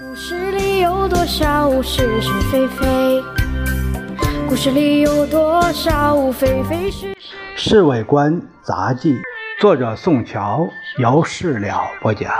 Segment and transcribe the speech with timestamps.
[0.00, 3.22] 故事里有多少是是非非？
[4.48, 7.06] 故事里有多少非非是是？
[7.56, 9.12] 《侍卫官杂记》，
[9.60, 10.66] 作者宋乔，
[10.96, 12.32] 由事了播讲。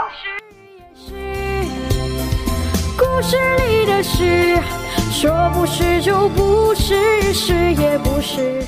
[2.97, 4.57] 故事里的事，
[5.11, 8.63] 说不是就不是，是也不是。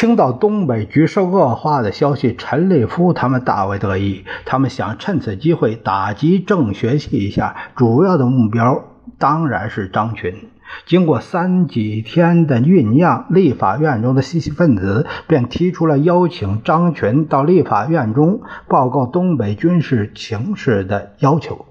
[0.00, 4.24] 听到东北局势恶化的消息，陈立夫他们大为得意。
[4.46, 8.82] 他们想趁此机会打击郑学系一下，主要的目标
[9.18, 10.48] 当然是张群。
[10.86, 21.66] 经过三几天的酝酿，立法院中的西西分子便提出了邀请张群到立法院中报告东北军事情势的要求。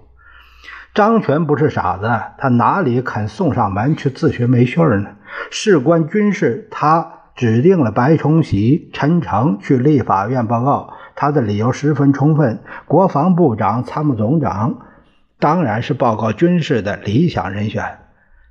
[0.94, 5.08] 张群不是傻子，他哪里肯送上门去自学没趣呢？
[5.50, 7.14] 事关军事，他。
[7.40, 12.60] 指定了白崇禧、陈诚去立法院报告，他的理由十分充分。
[12.86, 14.80] 国防部长、参谋总长
[15.40, 18.00] 当然是报告军事的理想人选。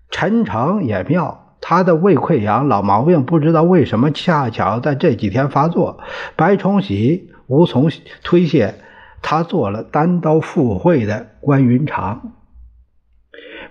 [0.09, 6.01] 陈诚也妙，他的胃溃疡老毛病不知道为什么恰巧在这几天发作，
[6.35, 7.91] 白崇禧无从
[8.25, 8.77] 推卸，
[9.21, 12.33] 他做了单刀赴会的关云长。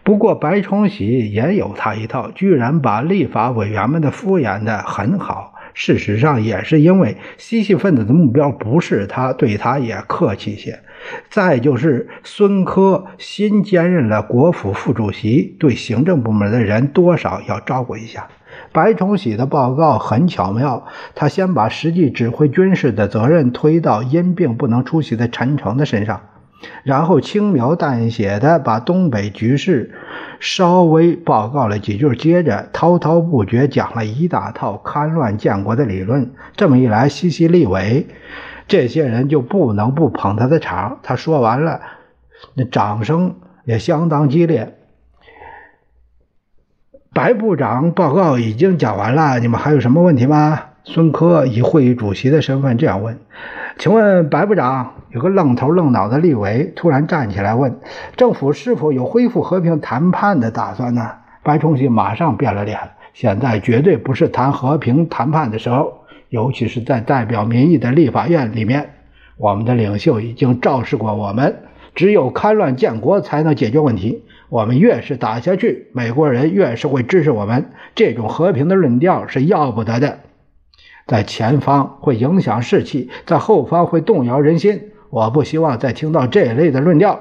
[0.07, 5.53] 不过，白崇禧也有他一套，居然把立法委员们的敷衍的很好。
[5.73, 10.79] 事实上，也是因为西西分子的目标不是他，对他也客气些。
[11.29, 18.29] 再就是孙科新兼任了国府副主席，对行政部门的人多少要照顾一下。
[18.71, 20.85] 白崇禧的报告很巧妙，
[21.15, 26.21] 他先把实际指挥军事的责任推到因病不能出席的陈诚的身上。
[26.83, 29.93] 然后轻描淡写的把东北局势
[30.39, 36.33] 稍微报告了几句，接着滔滔不绝讲了一大套戡乱建国的理论。
[36.55, 38.07] 这么一来，西西立委
[38.67, 40.99] 这些人就不能不捧他的场。
[41.03, 41.81] 他说完了，
[42.55, 43.35] 那掌声
[43.65, 44.73] 也相当激烈。
[47.13, 50.61] 白部长报告已经讲完了，你们还有什么问题吗？
[50.89, 53.19] 孙科以会议主席的身份这样问
[53.77, 57.77] ：“请问白部长？”有个愣头愣脑的立委突然站起来问
[58.15, 61.11] ：“政府是否有恢复和平谈判的打算呢？”
[61.43, 62.79] 白崇禧马上变了脸
[63.13, 68.91] ：“现在绝对不是谈和平谈判的时候，尤其是在代表民意的立法院里面，
[69.35, 71.63] 我们的领袖已经昭示过我们，
[71.95, 74.23] 只有戡乱建国才能解决问题。
[74.47, 77.65] 我们越是打下去，美国人越是会支持我们。
[77.93, 80.19] 这种和平的论调是要不得的，
[81.07, 87.17] 在前方会影响士气，在后方会动摇人心。”我不希望再听到这类的论调。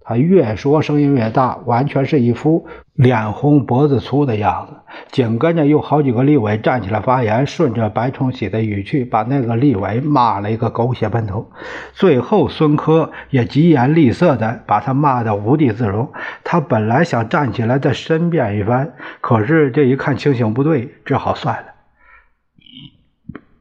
[0.00, 4.74] 他越说声音越大，完全是一副脸红脖子粗的样子。
[5.10, 11.50] 紧跟着，有好几个立委站起来发言，顺着白崇禧的语气，把那个立委骂了一个狗血喷头。
[11.94, 16.10] 最后，孙科也疾言厉色的把他骂得无地自容。
[16.44, 18.92] 他本来想站起来再申辩一番，
[19.22, 21.77] 可是这一看情形不对，只好算了。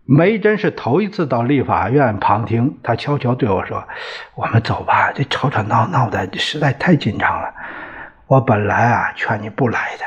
[0.10, 3.86] 梅珍是头一次到立法院旁听，他悄悄对我说
[4.36, 7.54] ：“我们走吧，这吵吵闹闹的实在太紧张了。
[8.26, 10.06] 我本来啊劝你不来的，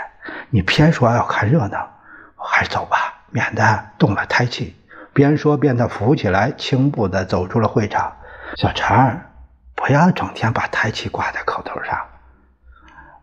[0.49, 1.87] 你偏说要看热闹，
[2.35, 2.97] 还是走吧，
[3.29, 4.75] 免得动了胎气。”
[5.13, 8.17] 边说边他扶起来，轻步的走出了会场。
[8.57, 9.21] 小陈，
[9.75, 11.99] 不要整天把胎气挂在口头上。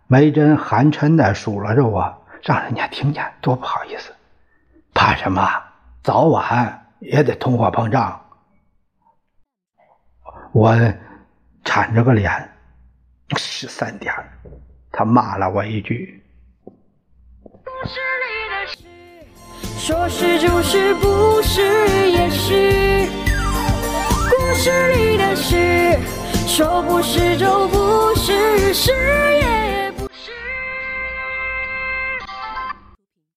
[0.06, 4.14] 梅珍寒碜的数落着我，让人家听见多不好意思。
[4.94, 5.64] 怕什么？
[6.08, 8.18] 早晚也得通货膨胀。
[10.54, 10.74] 我
[11.66, 12.50] 铲着个脸，
[13.36, 14.14] 十三点。
[14.90, 16.24] 他骂了我一句。
[19.78, 23.10] 说是就是，不是也是。
[24.30, 26.00] 故事里的事，
[26.48, 28.94] 说不是就不是，是。